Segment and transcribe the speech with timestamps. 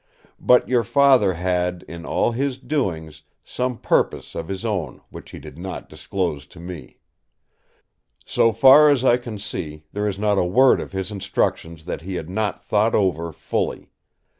[0.39, 5.37] But your Father had, in all his doings, some purpose of his own which he
[5.37, 6.97] did not disclose to me.
[8.25, 12.01] So far as I can see, there is not a word of his instructions that
[12.01, 13.91] he had not thought over fully.